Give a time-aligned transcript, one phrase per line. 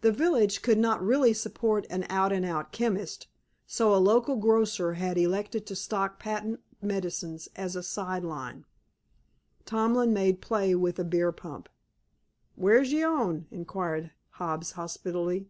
[0.00, 3.28] The village could not really support an out and out chemist,
[3.68, 8.64] so a local grocer had elected to stock patent medicines as a side line.
[9.64, 11.68] Tomlin made play with a beer pump.
[12.56, 15.46] "Where's yer own?" inquired Hobbs hospitably.